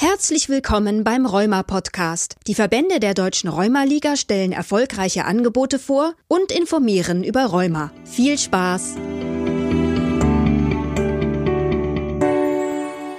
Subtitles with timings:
[0.00, 2.36] Herzlich willkommen beim Rheuma Podcast.
[2.46, 7.90] Die Verbände der Deutschen Rheuma-Liga stellen erfolgreiche Angebote vor und informieren über Rheuma.
[8.04, 8.94] Viel Spaß!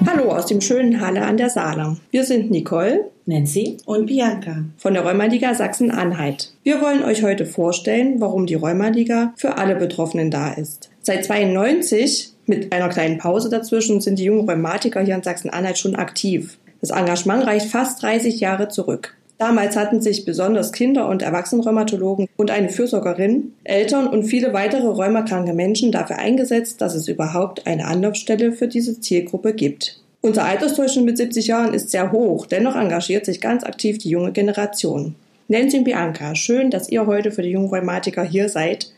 [0.08, 1.98] Hallo aus dem schönen Halle an der Saale.
[2.12, 6.54] Wir sind Nicole, Nancy und Bianca von der Rheumaliga Sachsen-Anhalt.
[6.64, 10.90] Wir wollen euch heute vorstellen, warum die Rheumaliga für alle Betroffenen da ist.
[11.02, 15.98] Seit 92 mit einer kleinen Pause dazwischen sind die jungen Rheumatiker hier in Sachsen-Anhalt schon
[15.98, 16.58] aktiv.
[16.82, 19.16] Das Engagement reicht fast 30 Jahre zurück.
[19.38, 25.54] Damals hatten sich besonders Kinder- und Erwachsenenrheumatologen und eine Fürsorgerin, Eltern und viele weitere rheumakranke
[25.54, 30.02] Menschen dafür eingesetzt, dass es überhaupt eine Anlaufstelle für diese Zielgruppe gibt.
[30.22, 34.34] Unser Altersdurchschnitt mit 70 Jahren ist sehr hoch, dennoch engagiert sich ganz aktiv die junge
[34.34, 35.16] Generation.
[35.48, 38.92] Nancy und Bianca, schön, dass ihr heute für die jungen Rheumatiker hier seid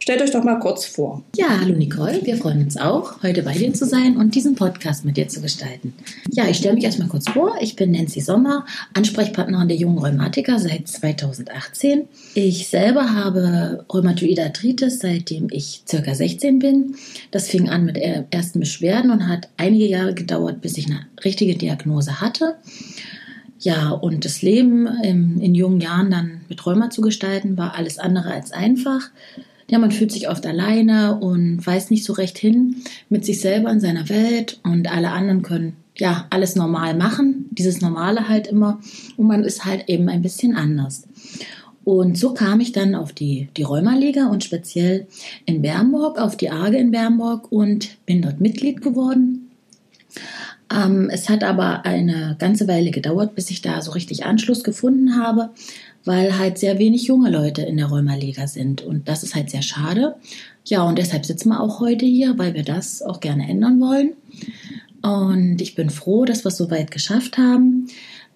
[0.00, 1.24] Stellt euch doch mal kurz vor.
[1.36, 5.04] Ja, hallo Nicole, wir freuen uns auch, heute bei dir zu sein und diesen Podcast
[5.04, 5.92] mit dir zu gestalten.
[6.30, 7.56] Ja, ich stelle mich erstmal kurz vor.
[7.60, 12.04] Ich bin Nancy Sommer, Ansprechpartnerin der jungen Rheumatiker seit 2018.
[12.34, 16.94] Ich selber habe Rheumatoide Arthritis, seitdem ich circa 16 bin.
[17.32, 21.56] Das fing an mit ersten Beschwerden und hat einige Jahre gedauert, bis ich eine richtige
[21.56, 22.54] Diagnose hatte.
[23.58, 27.98] Ja, und das Leben in, in jungen Jahren dann mit Rheuma zu gestalten, war alles
[27.98, 29.10] andere als einfach
[29.70, 32.76] ja, man fühlt sich oft alleine und weiß nicht so recht hin
[33.08, 37.80] mit sich selber in seiner Welt und alle anderen können ja alles normal machen, dieses
[37.80, 38.80] Normale halt immer
[39.16, 41.04] und man ist halt eben ein bisschen anders.
[41.84, 45.06] Und so kam ich dann auf die, die Rheumaliga und speziell
[45.46, 49.47] in Bernburg, auf die Arge in Bernburg und bin dort Mitglied geworden.
[50.74, 55.16] Ähm, es hat aber eine ganze Weile gedauert, bis ich da so richtig Anschluss gefunden
[55.16, 55.50] habe
[56.08, 58.80] weil halt sehr wenig junge Leute in der Rheumaliga sind.
[58.80, 60.16] Und das ist halt sehr schade.
[60.64, 64.12] Ja, und deshalb sitzen wir auch heute hier, weil wir das auch gerne ändern wollen.
[65.02, 67.88] Und ich bin froh, dass wir es so weit geschafft haben,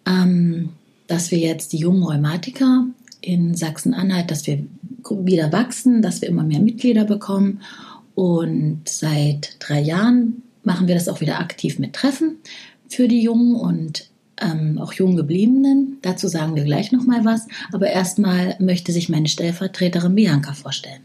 [0.06, 0.68] ähm,
[1.06, 2.86] dass wir jetzt die jungen Rheumatiker
[3.22, 4.64] in Sachsen-Anhalt, dass wir
[5.10, 7.62] wieder wachsen, dass wir immer mehr Mitglieder bekommen.
[8.14, 12.38] Und seit drei Jahren machen wir das auch wieder aktiv mit Treffen
[12.88, 15.98] für die Jungen und ähm, auch jung gebliebenen.
[16.02, 17.46] Dazu sagen wir gleich noch mal was.
[17.72, 21.00] Aber erstmal möchte sich meine Stellvertreterin Bianca vorstellen.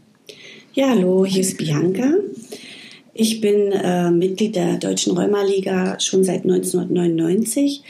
[0.74, 2.14] Ja, hallo, hier ist Bianca.
[3.14, 7.82] Ich bin äh, Mitglied der Deutschen Rheumaliga schon seit 1999,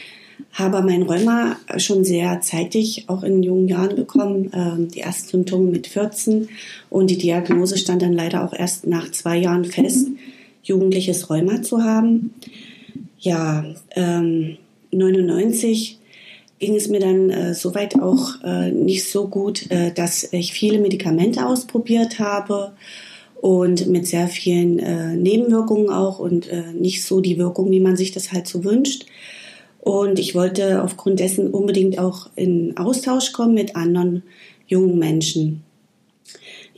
[0.52, 5.70] habe mein Rheuma schon sehr zeitig, auch in jungen Jahren bekommen, äh, die ersten Symptome
[5.70, 6.48] mit 14
[6.88, 10.06] und die Diagnose stand dann leider auch erst nach zwei Jahren fest,
[10.68, 12.34] jugendliches Rheuma zu haben.
[13.18, 13.64] Ja,
[13.96, 14.58] ähm,
[14.92, 15.98] 99
[16.58, 20.78] ging es mir dann äh, soweit auch äh, nicht so gut, äh, dass ich viele
[20.78, 22.72] Medikamente ausprobiert habe
[23.40, 27.96] und mit sehr vielen äh, Nebenwirkungen auch und äh, nicht so die Wirkung, wie man
[27.96, 29.06] sich das halt so wünscht.
[29.80, 34.24] Und ich wollte aufgrund dessen unbedingt auch in Austausch kommen mit anderen
[34.66, 35.62] jungen Menschen.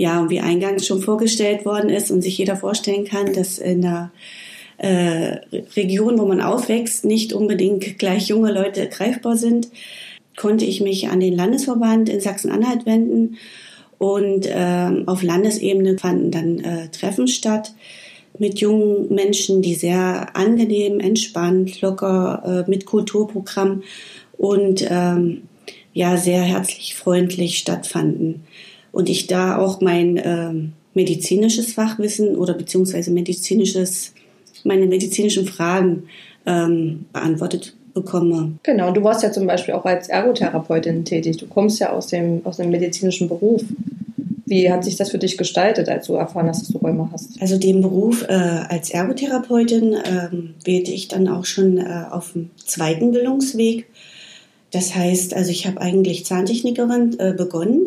[0.01, 3.83] Ja, und wie eingangs schon vorgestellt worden ist und sich jeder vorstellen kann, dass in
[3.83, 4.11] der
[4.79, 5.41] äh,
[5.77, 9.69] Region, wo man aufwächst, nicht unbedingt gleich junge Leute greifbar sind,
[10.39, 13.37] konnte ich mich an den Landesverband in Sachsen-Anhalt wenden
[13.99, 17.75] und äh, auf Landesebene fanden dann äh, Treffen statt
[18.39, 23.83] mit jungen Menschen, die sehr angenehm, entspannt, locker äh, mit Kulturprogramm
[24.39, 25.43] und ähm,
[25.93, 28.47] ja sehr herzlich, freundlich stattfanden.
[28.93, 30.53] Und ich da auch mein äh,
[30.95, 34.13] medizinisches Fachwissen oder beziehungsweise medizinisches
[34.65, 36.05] meine medizinischen Fragen
[36.47, 38.53] ähm, beantwortet bekomme.
[38.63, 41.39] Genau, du warst ja zum Beispiel auch als Ergotherapeutin tätig.
[41.39, 43.63] Du kommst ja aus dem, aus dem medizinischen Beruf.
[44.47, 47.41] Wie hat sich das für dich gestaltet, als du erfahren hast, dass du Rheuma hast?
[47.41, 50.29] Also den Beruf äh, als Ergotherapeutin äh,
[50.65, 53.87] wählte ich dann auch schon äh, auf dem zweiten Bildungsweg.
[54.73, 57.83] Das heißt, also ich habe eigentlich Zahntechnikerin äh, begonnen,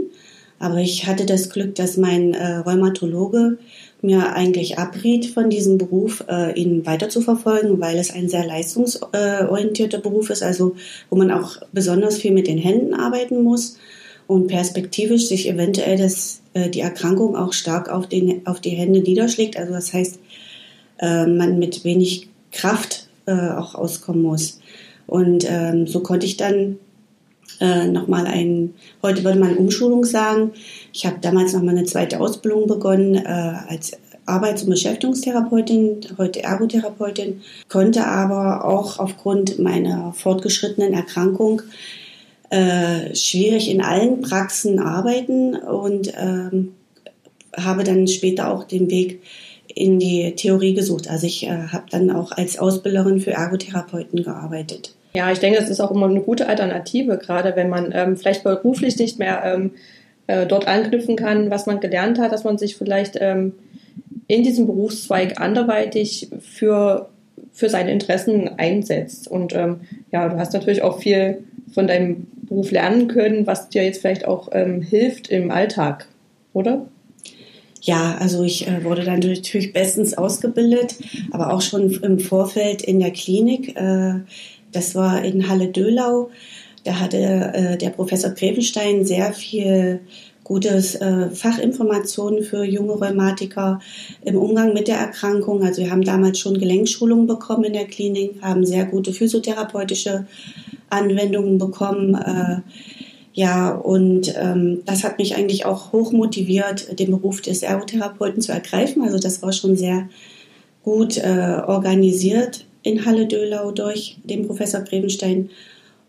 [0.63, 3.57] aber ich hatte das Glück, dass mein äh, Rheumatologe
[4.01, 8.46] mir eigentlich abriet von diesem Beruf, äh, ihn weiter zu verfolgen, weil es ein sehr
[8.46, 10.78] leistungsorientierter Beruf ist, also
[11.09, 13.78] wo man auch besonders viel mit den Händen arbeiten muss
[14.26, 19.02] und perspektivisch sich eventuell das, äh, die Erkrankung auch stark auf, den, auf die Hände
[19.02, 19.58] niederschlägt.
[19.58, 20.17] Also das heißt,
[20.99, 24.61] äh, man mit wenig Kraft äh, auch auskommen muss.
[25.08, 26.78] Und ähm, so konnte ich dann
[27.59, 30.52] äh, nochmal ein, heute würde man Umschulung sagen.
[30.91, 33.94] Ich habe damals nochmal eine zweite Ausbildung begonnen äh, als
[34.26, 41.61] Arbeits- und Beschäftigungstherapeutin, heute Ergotherapeutin, konnte aber auch aufgrund meiner fortgeschrittenen Erkrankung
[42.50, 46.73] äh, schwierig in allen Praxen arbeiten und ähm,
[47.56, 49.22] habe dann später auch den Weg
[49.67, 51.09] in die Theorie gesucht.
[51.09, 54.96] Also ich äh, habe dann auch als Ausbilderin für Ergotherapeuten gearbeitet.
[55.15, 58.43] Ja, ich denke, es ist auch immer eine gute Alternative, gerade wenn man ähm, vielleicht
[58.43, 59.71] beruflich nicht mehr ähm,
[60.25, 63.53] äh, dort anknüpfen kann, was man gelernt hat, dass man sich vielleicht ähm,
[64.27, 67.09] in diesem Berufszweig anderweitig für,
[67.51, 69.27] für seine Interessen einsetzt.
[69.27, 69.81] Und ähm,
[70.11, 71.43] ja, du hast natürlich auch viel
[71.73, 76.07] von deinem Beruf lernen können, was dir jetzt vielleicht auch ähm, hilft im Alltag,
[76.53, 76.87] oder?
[77.81, 80.95] Ja, also ich äh, wurde dann natürlich bestens ausgebildet,
[81.31, 83.75] aber auch schon im Vorfeld in der Klinik.
[83.75, 84.21] Äh,
[84.73, 86.29] das war in Halle-Dölau.
[86.84, 90.02] Da hatte äh, der Professor Grevenstein sehr viel
[90.43, 93.79] gutes äh, Fachinformationen für junge Rheumatiker
[94.25, 95.64] im Umgang mit der Erkrankung.
[95.64, 100.25] Also wir haben damals schon Gelenkschulungen bekommen in der Klinik, haben sehr gute physiotherapeutische
[100.90, 102.16] Anwendungen bekommen.
[102.16, 102.61] Äh,
[103.34, 108.52] ja, und ähm, das hat mich eigentlich auch hoch motiviert, den Beruf des Ergotherapeuten zu
[108.52, 109.02] ergreifen.
[109.02, 110.09] Also das war schon sehr
[110.84, 115.50] gut äh, organisiert in Halle-Dölau durch den Professor Grevenstein.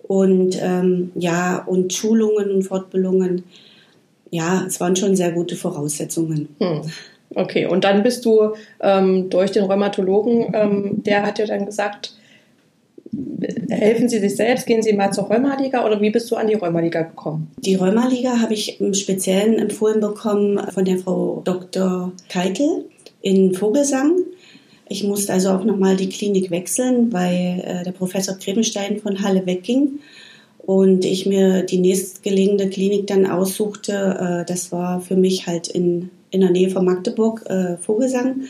[0.06, 3.44] Und ähm, ja, und Schulungen und Fortbildungen
[4.34, 6.48] ja, es waren schon sehr gute Voraussetzungen.
[6.58, 6.80] Hm.
[7.36, 12.14] Okay, und dann bist du ähm, durch den Rheumatologen, ähm, der hat dir dann gesagt,
[13.70, 16.54] helfen Sie sich selbst, gehen Sie mal zur Rheumaliga oder wie bist du an die
[16.54, 17.52] Rheumaliga gekommen?
[17.58, 22.10] Die Rheumaliga habe ich im Speziellen empfohlen bekommen von der Frau Dr.
[22.28, 22.86] Keitel
[23.22, 24.16] in Vogelsang.
[24.94, 29.44] Ich musste also auch nochmal die Klinik wechseln, weil äh, der Professor Grebenstein von Halle
[29.44, 29.98] wegging
[30.58, 33.92] und ich mir die nächstgelegene Klinik dann aussuchte.
[33.92, 38.42] Äh, das war für mich halt in, in der Nähe von Magdeburg, äh, Vogelsang.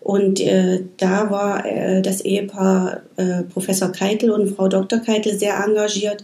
[0.00, 4.98] Und äh, da war äh, das Ehepaar äh, Professor Keitel und Frau Dr.
[4.98, 6.22] Keitel sehr engagiert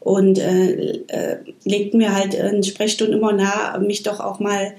[0.00, 4.74] und äh, äh, legten mir halt in Sprechstunden immer nahe, mich doch auch mal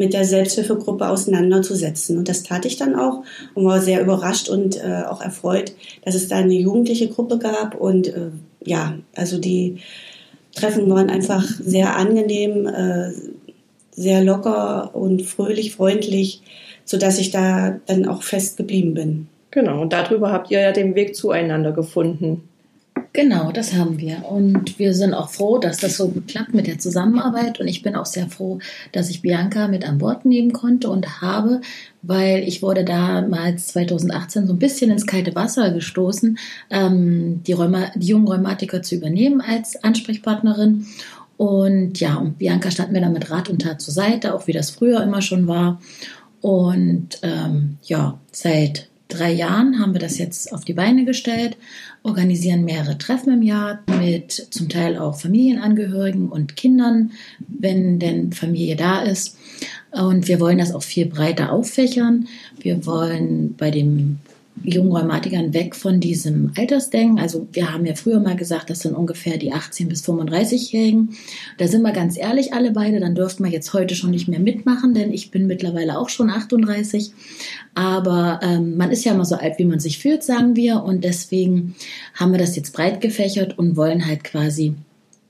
[0.00, 2.16] mit der Selbsthilfegruppe auseinanderzusetzen.
[2.16, 3.22] Und das tat ich dann auch
[3.54, 5.72] und war sehr überrascht und äh, auch erfreut,
[6.06, 8.30] dass es da eine jugendliche Gruppe gab und äh,
[8.64, 9.76] ja, also die
[10.54, 13.10] Treffen waren einfach sehr angenehm, äh,
[13.90, 16.40] sehr locker und fröhlich, freundlich,
[16.86, 19.28] sodass ich da dann auch fest geblieben bin.
[19.50, 22.48] Genau, und darüber habt ihr ja den Weg zueinander gefunden.
[23.12, 24.24] Genau, das haben wir.
[24.26, 27.58] Und wir sind auch froh, dass das so gut klappt mit der Zusammenarbeit.
[27.58, 28.60] Und ich bin auch sehr froh,
[28.92, 31.60] dass ich Bianca mit an Bord nehmen konnte und habe,
[32.02, 36.38] weil ich wurde damals 2018 so ein bisschen ins kalte Wasser gestoßen,
[36.70, 40.86] ähm, die, Rheuma, die jungen Rheumatiker zu übernehmen als Ansprechpartnerin.
[41.36, 44.52] Und ja, und Bianca stand mir dann mit Rat und Tat zur Seite, auch wie
[44.52, 45.80] das früher immer schon war.
[46.42, 51.56] Und ähm, ja, seit drei Jahren haben wir das jetzt auf die Beine gestellt,
[52.02, 57.12] organisieren mehrere Treffen im Jahr mit zum Teil auch Familienangehörigen und Kindern,
[57.46, 59.36] wenn denn Familie da ist.
[59.90, 62.28] Und wir wollen das auch viel breiter auffächern.
[62.58, 64.18] Wir wollen bei dem
[64.62, 67.18] jungen Rheumatikern weg von diesem Altersdenken.
[67.18, 71.10] Also wir haben ja früher mal gesagt, das sind ungefähr die 18 bis 35-Jährigen.
[71.58, 74.40] Da sind wir ganz ehrlich alle beide, dann dürften wir jetzt heute schon nicht mehr
[74.40, 77.12] mitmachen, denn ich bin mittlerweile auch schon 38.
[77.74, 80.82] Aber ähm, man ist ja immer so alt, wie man sich fühlt, sagen wir.
[80.82, 81.74] Und deswegen
[82.14, 84.74] haben wir das jetzt breit gefächert und wollen halt quasi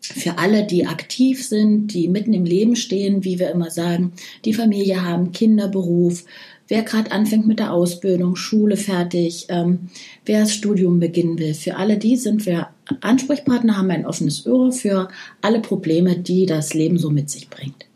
[0.00, 4.12] für alle, die aktiv sind, die mitten im Leben stehen, wie wir immer sagen,
[4.44, 6.24] die Familie haben, Kinder, Beruf,
[6.70, 9.90] wer gerade anfängt mit der Ausbildung, Schule fertig, ähm,
[10.24, 11.52] wer das Studium beginnen will.
[11.52, 12.68] Für alle die sind wir
[13.00, 15.08] Ansprechpartner, haben ein offenes Ohr für
[15.42, 17.86] alle Probleme, die das Leben so mit sich bringt.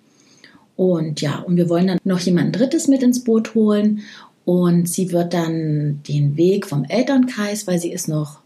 [0.76, 4.00] Und ja, und wir wollen dann noch jemand Drittes mit ins Boot holen.
[4.44, 8.40] Und sie wird dann den Weg vom Elternkreis, weil sie ist noch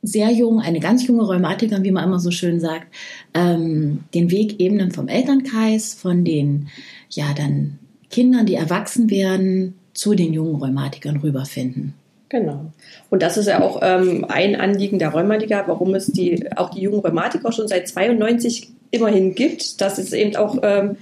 [0.00, 2.86] sehr jung, eine ganz junge Rheumatikerin, wie man immer so schön sagt,
[3.34, 6.68] ähm, den Weg ebnen vom Elternkreis, von den
[7.10, 11.94] ja dann Kindern, die erwachsen werden, zu den jungen Rheumatikern rüberfinden.
[12.28, 12.72] Genau.
[13.08, 16.80] Und das ist ja auch ähm, ein Anliegen der Rheumatiker, warum es die, auch die
[16.80, 20.96] jungen Rheumatiker schon seit 92 immerhin gibt, dass es eben auch ähm,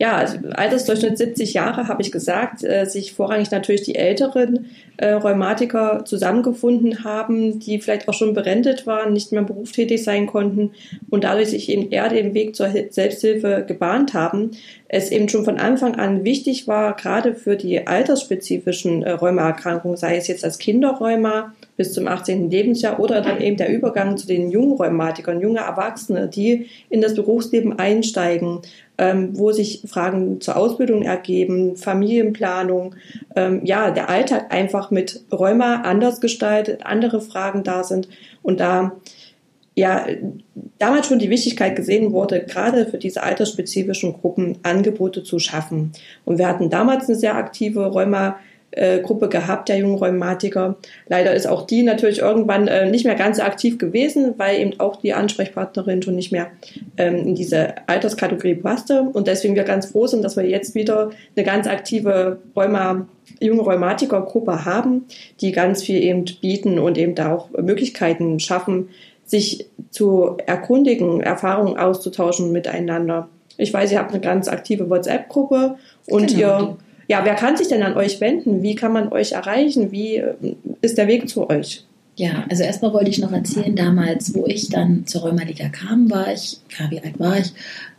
[0.00, 5.10] ja, also Altersdurchschnitt 70 Jahre, habe ich gesagt, äh, sich vorrangig natürlich die älteren äh,
[5.10, 10.70] Rheumatiker zusammengefunden haben, die vielleicht auch schon berentet waren, nicht mehr berufstätig sein konnten
[11.10, 14.52] und dadurch sich eben eher den Weg zur Selbsthilfe gebahnt haben.
[14.86, 20.16] Es eben schon von Anfang an wichtig war, gerade für die altersspezifischen äh, Rheumaerkrankungen, sei
[20.16, 22.50] es jetzt als Kinderrheuma bis zum 18.
[22.50, 27.14] Lebensjahr oder dann eben der Übergang zu den jungen Rheumatikern, junge Erwachsene, die in das
[27.14, 28.58] Berufsleben einsteigen,
[28.98, 32.96] ähm, wo sich Fragen zur Ausbildung ergeben, Familienplanung,
[33.36, 38.08] ähm, ja, der Alltag einfach mit Rheuma anders gestaltet, andere Fragen da sind
[38.42, 38.96] und da
[39.76, 40.04] ja
[40.78, 45.92] damals schon die Wichtigkeit gesehen wurde, gerade für diese altersspezifischen Gruppen Angebote zu schaffen.
[46.24, 50.76] Und wir hatten damals eine sehr aktive Rheuma äh, Gruppe gehabt, der jungen Rheumatiker.
[51.08, 54.78] Leider ist auch die natürlich irgendwann äh, nicht mehr ganz so aktiv gewesen, weil eben
[54.78, 56.50] auch die Ansprechpartnerin schon nicht mehr
[56.96, 59.02] ähm, in diese Alterskategorie passte.
[59.02, 63.06] Und deswegen wir ganz froh sind, dass wir jetzt wieder eine ganz aktive Rheuma,
[63.40, 65.06] junge Rheumatikergruppe haben,
[65.40, 68.90] die ganz viel eben bieten und eben da auch Möglichkeiten schaffen,
[69.24, 73.28] sich zu erkundigen, Erfahrungen auszutauschen miteinander.
[73.56, 76.40] Ich weiß, ihr habt eine ganz aktive WhatsApp-Gruppe und genau.
[76.40, 76.76] ihr
[77.08, 78.62] ja, wer kann sich denn an euch wenden?
[78.62, 79.90] Wie kann man euch erreichen?
[79.90, 80.34] Wie äh,
[80.82, 81.84] ist der Weg zu euch?
[82.16, 86.32] Ja, also erstmal wollte ich noch erzählen, damals, wo ich dann zur Rheumaliga kam, war
[86.32, 87.52] ich, ja, wie alt war ich?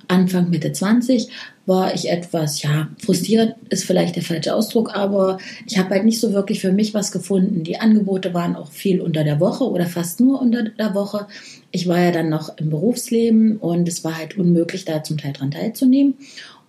[0.09, 1.29] Anfang, Mitte 20,
[1.65, 6.19] war ich etwas, ja, frustriert ist vielleicht der falsche Ausdruck, aber ich habe halt nicht
[6.19, 7.63] so wirklich für mich was gefunden.
[7.63, 11.27] Die Angebote waren auch viel unter der Woche oder fast nur unter der Woche.
[11.71, 15.31] Ich war ja dann noch im Berufsleben und es war halt unmöglich, da zum Teil
[15.31, 16.15] dran teilzunehmen.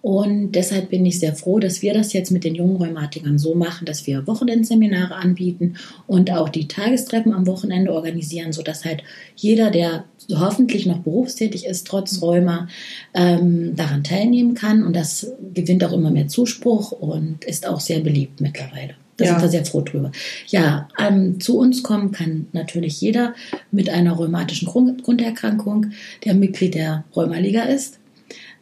[0.02, 3.54] Und deshalb bin ich sehr froh, dass wir das jetzt mit den jungen Rheumatikern so
[3.54, 5.74] machen, dass wir Wochenendseminare anbieten
[6.06, 9.02] und auch die Tagestreffen am Wochenende organisieren, sodass halt
[9.36, 12.68] jeder, der hoffentlich noch berufstätig ist, trotz Rheuma,
[13.12, 14.84] ähm, daran teilnehmen kann.
[14.84, 18.94] Und das gewinnt auch immer mehr Zuspruch und ist auch sehr beliebt mittlerweile.
[19.18, 19.32] Da ja.
[19.32, 20.12] sind wir sehr froh drüber.
[20.48, 23.34] Ja, ähm, zu uns kommen kann natürlich jeder
[23.70, 25.90] mit einer rheumatischen Grunderkrankung,
[26.24, 27.98] der Mitglied der Rheumaliga ist.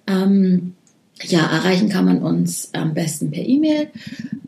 [0.09, 0.75] Ähm,
[1.25, 3.89] ja, erreichen kann man uns am besten per E-Mail.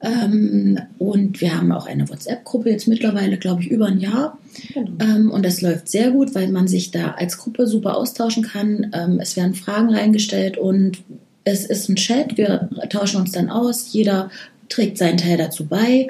[0.02, 4.38] Ähm, und wir haben auch eine WhatsApp-Gruppe jetzt mittlerweile, glaube ich, über ein Jahr.
[4.72, 4.90] Genau.
[5.00, 8.90] Ähm, und das läuft sehr gut, weil man sich da als Gruppe super austauschen kann.
[8.92, 10.98] Ähm, es werden Fragen reingestellt und
[11.44, 12.38] es ist ein Chat.
[12.38, 13.92] Wir tauschen uns dann aus.
[13.92, 14.30] Jeder
[14.68, 16.08] trägt seinen Teil dazu bei.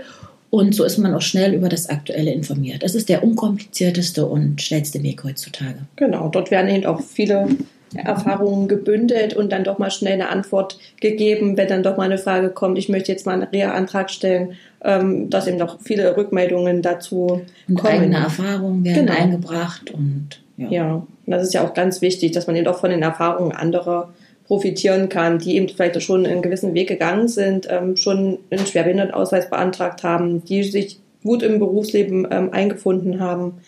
[0.50, 2.82] Und so ist man auch schnell über das Aktuelle informiert.
[2.82, 5.78] Das ist der unkomplizierteste und schnellste Weg heutzutage.
[5.94, 7.48] Genau, dort werden eben auch viele
[7.94, 12.18] Erfahrungen gebündelt und dann doch mal schnell eine Antwort gegeben, wenn dann doch mal eine
[12.18, 14.52] Frage kommt, ich möchte jetzt mal einen Reha-Antrag stellen,
[14.84, 17.94] ähm, dass eben doch viele Rückmeldungen dazu und kommen.
[17.94, 19.20] eigene Erfahrungen werden genau.
[19.20, 20.68] eingebracht und ja.
[20.68, 23.52] ja, und das ist ja auch ganz wichtig, dass man eben auch von den Erfahrungen
[23.52, 24.12] anderer
[24.46, 29.48] profitieren kann, die eben vielleicht schon einen gewissen Weg gegangen sind, ähm, schon einen Schwerbehindertenausweis
[29.48, 33.58] beantragt haben, die sich gut im Berufsleben ähm, eingefunden haben.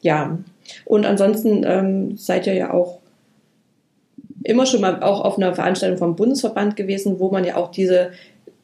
[0.00, 0.38] Ja,
[0.86, 3.00] und ansonsten ähm, seid ihr ja auch
[4.44, 8.12] immer schon mal auch auf einer Veranstaltung vom Bundesverband gewesen, wo man ja auch diese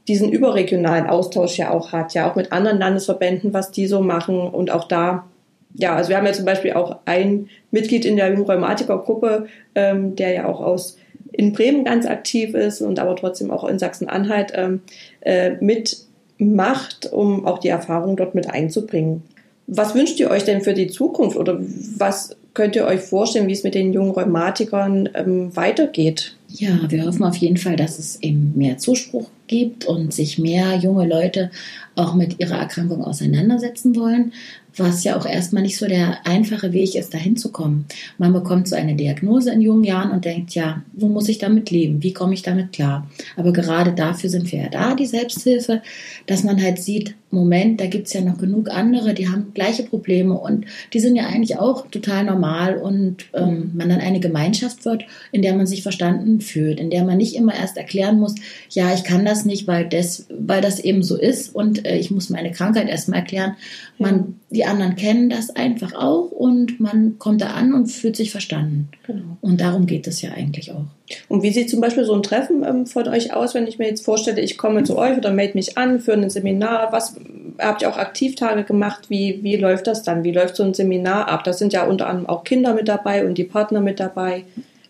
[0.09, 4.41] diesen überregionalen Austausch ja auch hat, ja auch mit anderen Landesverbänden, was die so machen
[4.41, 5.27] und auch da,
[5.75, 10.33] ja, also wir haben ja zum Beispiel auch ein Mitglied in der Rheumatikergruppe, ähm, der
[10.33, 10.97] ja auch aus
[11.33, 14.81] in Bremen ganz aktiv ist und aber trotzdem auch in Sachsen-Anhalt ähm,
[15.21, 19.23] äh, mitmacht, um auch die Erfahrung dort mit einzubringen.
[19.69, 21.61] Was wünscht ihr euch denn für die Zukunft oder
[21.97, 26.37] was könnt ihr euch vorstellen, wie es mit den jungen Rheumatikern ähm, weitergeht?
[26.49, 30.77] Ja, wir hoffen auf jeden Fall, dass es eben mehr Zuspruch gibt und sich mehr
[30.77, 31.51] junge Leute
[31.97, 34.33] auch mit ihrer Erkrankung auseinandersetzen wollen
[34.77, 37.87] was ja auch erstmal nicht so der einfache Weg ist, dahin zu kommen.
[38.19, 41.71] Man bekommt so eine Diagnose in jungen Jahren und denkt, ja, wo muss ich damit
[41.71, 42.03] leben?
[42.03, 43.09] Wie komme ich damit klar?
[43.37, 45.83] Aber gerade dafür sind wir ja da, die Selbsthilfe,
[46.27, 49.85] dass man halt sieht, Moment, da gibt es ja noch genug andere, die haben gleiche
[49.85, 54.85] Probleme und die sind ja eigentlich auch total normal und ähm, man dann eine Gemeinschaft
[54.85, 58.35] wird, in der man sich verstanden fühlt, in der man nicht immer erst erklären muss,
[58.71, 62.11] ja, ich kann das nicht, weil das, weil das eben so ist und äh, ich
[62.11, 63.57] muss meine Krankheit erstmal erklären.
[63.99, 68.31] Man, die anderen kennen das einfach auch und man kommt da an und fühlt sich
[68.31, 68.89] verstanden.
[69.07, 69.37] Genau.
[69.41, 70.85] Und darum geht es ja eigentlich auch.
[71.29, 73.89] Und wie sieht zum Beispiel so ein Treffen ähm, von euch aus, wenn ich mir
[73.89, 76.93] jetzt vorstelle, ich komme zu euch oder melde mich an für ein Seminar?
[76.93, 77.17] Was
[77.59, 79.11] habt ihr auch Aktivtage gemacht?
[79.11, 80.25] Wie, wie läuft das dann?
[80.25, 81.45] Wie läuft so ein Seminar ab?
[81.45, 84.45] Da sind ja unter anderem auch Kinder mit dabei und die Partner mit dabei.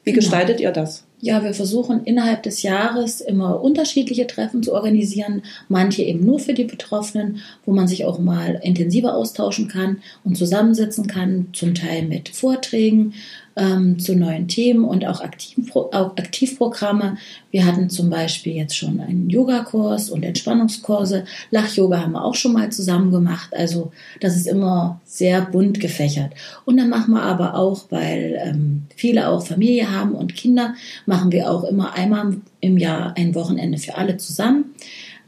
[0.05, 0.21] Wie genau.
[0.21, 1.05] gestaltet ihr das?
[1.23, 5.43] Ja, wir versuchen innerhalb des Jahres immer unterschiedliche Treffen zu organisieren.
[5.69, 10.39] Manche eben nur für die Betroffenen, wo man sich auch mal intensiver austauschen kann und
[10.39, 13.13] zusammensitzen kann, zum Teil mit Vorträgen,
[13.57, 17.17] ähm, zu neuen Themen und auch, Aktiv auch Aktivprogramme.
[17.51, 21.25] Wir hatten zum Beispiel jetzt schon einen Yogakurs und Entspannungskurse.
[21.51, 23.51] Lach-Yoga haben wir auch schon mal zusammen gemacht.
[23.55, 26.33] Also das ist immer sehr bunt gefächert.
[26.65, 30.75] Und dann machen wir aber auch, weil ähm, viele auch Familie haben und Kinder,
[31.07, 34.67] machen wir auch immer einmal im Jahr ein Wochenende für alle zusammen.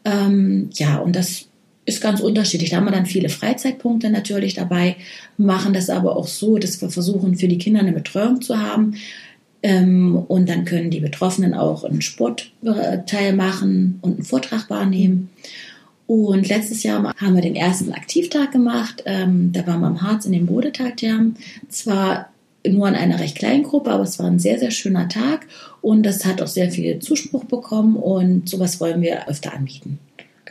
[0.05, 1.47] Ähm, ja, und das
[1.85, 2.71] ist ganz unterschiedlich.
[2.71, 4.97] Da haben wir dann viele Freizeitpunkte natürlich dabei,
[5.37, 8.95] machen das aber auch so, dass wir versuchen, für die Kinder eine Betreuung zu haben.
[9.63, 15.31] Ähm, und dann können die Betroffenen auch einen Sportteil machen und einen Vortrag wahrnehmen.
[16.07, 19.03] Und letztes Jahr haben wir den ersten Aktivtag gemacht.
[19.07, 21.37] Ähm, da waren wir am Harz in den Bodetagthermen.
[21.69, 22.29] Zwar
[22.69, 25.47] nur in einer recht kleinen Gruppe, aber es war ein sehr, sehr schöner Tag
[25.81, 29.99] und das hat auch sehr viel Zuspruch bekommen und sowas wollen wir öfter anbieten.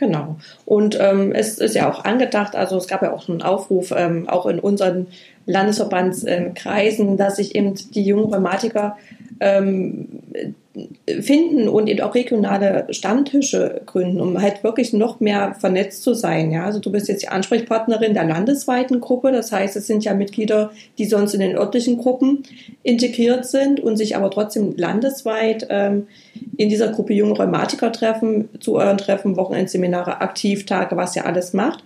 [0.02, 0.36] Genau.
[0.64, 4.28] Und ähm, es ist ja auch angedacht, also es gab ja auch einen Aufruf, ähm,
[4.28, 5.06] auch in unseren
[5.46, 8.96] Landesverbandskreisen, dass sich eben die jungen Rheumatiker
[9.40, 10.06] ähm,
[11.20, 16.50] finden und eben auch regionale Stammtische gründen, um halt wirklich noch mehr vernetzt zu sein.
[16.50, 19.32] Ja, also du bist jetzt die Ansprechpartnerin der landesweiten Gruppe.
[19.32, 22.44] Das heißt, es sind ja Mitglieder, die sonst in den örtlichen Gruppen
[22.82, 26.06] integriert sind und sich aber trotzdem landesweit ähm,
[26.56, 31.84] in dieser Gruppe junge Rheumatiker treffen, zu euren Treffen, Wochenendseminare, Aktivtage, was ihr alles macht.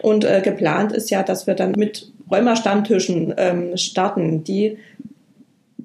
[0.00, 4.78] Und äh, geplant ist ja, dass wir dann mit Rheuma-Stammtischen ähm, starten, die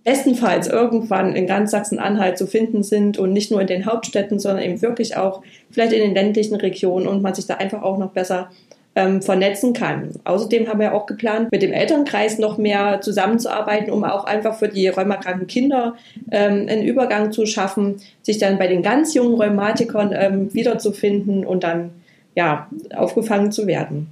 [0.03, 4.63] bestenfalls irgendwann in ganz Sachsen-Anhalt zu finden sind und nicht nur in den Hauptstädten, sondern
[4.63, 8.11] eben wirklich auch vielleicht in den ländlichen Regionen und man sich da einfach auch noch
[8.11, 8.49] besser
[8.95, 10.11] ähm, vernetzen kann.
[10.23, 14.67] Außerdem haben wir auch geplant, mit dem Elternkreis noch mehr zusammenzuarbeiten, um auch einfach für
[14.67, 15.95] die rheumakranken Kinder
[16.31, 21.63] ähm, einen Übergang zu schaffen, sich dann bei den ganz jungen Rheumatikern ähm, wiederzufinden und
[21.63, 21.91] dann
[22.35, 24.07] ja aufgefangen zu werden.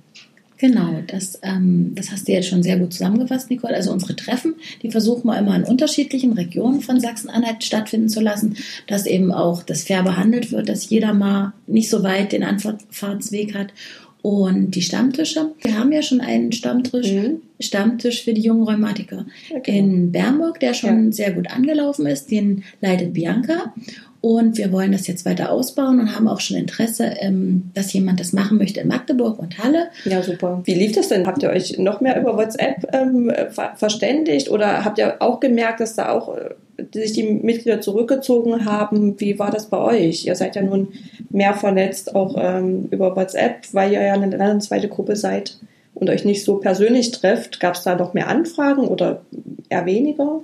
[0.62, 3.74] Genau, das, ähm, das hast du jetzt schon sehr gut zusammengefasst, Nicole.
[3.74, 4.54] Also unsere Treffen,
[4.84, 9.64] die versuchen wir immer in unterschiedlichen Regionen von Sachsen-Anhalt stattfinden zu lassen, dass eben auch
[9.64, 13.74] das fair behandelt wird, dass jeder mal nicht so weit den Anfahrtsweg hat.
[14.22, 17.42] Und die Stammtische, wir haben ja schon einen Stammtisch, mhm.
[17.60, 19.80] Stammtisch für die jungen Rheumatiker okay.
[19.80, 21.12] in Bernburg, der schon ja.
[21.12, 22.30] sehr gut angelaufen ist.
[22.30, 23.74] Den leitet Bianca.
[24.22, 28.20] Und wir wollen das jetzt weiter ausbauen und haben auch schon Interesse, ähm, dass jemand
[28.20, 29.88] das machen möchte in Magdeburg und Halle.
[30.06, 30.62] Ja, super.
[30.64, 31.26] Wie lief das denn?
[31.26, 35.80] Habt ihr euch noch mehr über WhatsApp ähm, ver verständigt oder habt ihr auch gemerkt,
[35.80, 36.52] dass da auch äh,
[36.94, 39.20] sich die Mitglieder zurückgezogen haben?
[39.20, 40.28] Wie war das bei euch?
[40.28, 40.90] Ihr seid ja nun
[41.32, 45.58] mehr vernetzt auch ähm, über WhatsApp, weil ihr ja eine landesweite Gruppe seid
[45.96, 47.60] und euch nicht so persönlich trefft.
[47.60, 49.22] Gab es da noch mehr Anfragen oder
[49.70, 50.42] eher weniger?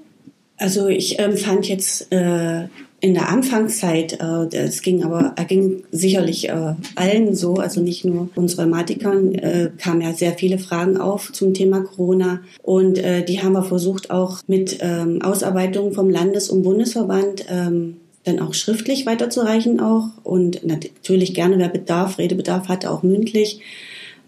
[0.58, 2.68] Also ich ähm, fand jetzt äh,
[3.00, 8.06] in der Anfangszeit, äh, es ging aber, er ging sicherlich äh, allen so, also nicht
[8.06, 12.42] nur uns Rheumatikern, äh, kamen ja sehr viele Fragen auf zum Thema Corona.
[12.64, 17.98] Und äh, die haben wir versucht auch mit ähm, Ausarbeitung vom Landes- und Bundesverband ähm,
[18.24, 20.10] dann auch schriftlich weiterzureichen auch.
[20.24, 23.62] Und natürlich gerne, wer Bedarf, Redebedarf hatte, auch mündlich,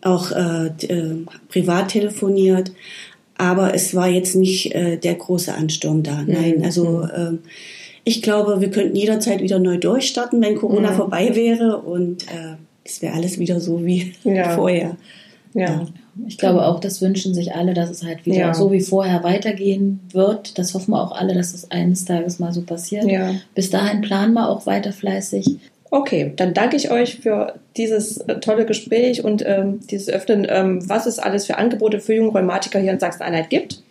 [0.02, 2.72] auch äh, äh, privat telefoniert,
[3.40, 6.24] aber es war jetzt nicht äh, der große Ansturm da.
[6.28, 6.64] Nein, mhm.
[6.66, 7.38] also äh,
[8.04, 10.96] ich glaube, wir könnten jederzeit wieder neu durchstarten, wenn Corona mhm.
[10.96, 14.50] vorbei wäre und äh, es wäre alles wieder so wie ja.
[14.56, 14.98] vorher.
[15.54, 15.88] Ja.
[16.28, 18.54] Ich glaube auch, das wünschen sich alle, dass es halt wieder ja.
[18.54, 20.58] so wie vorher weitergehen wird.
[20.58, 23.06] Das hoffen wir auch alle, dass es eines Tages mal so passiert.
[23.06, 23.36] Ja.
[23.56, 25.60] Bis dahin planen wir auch weiter fleißig.
[25.92, 30.88] Okay, dann danke ich euch für dieses äh, tolle Gespräch und ähm, dieses Öffnen, ähm,
[30.88, 33.82] was es alles für Angebote für junge Rheumatiker hier in Sachsen-Anhalt gibt.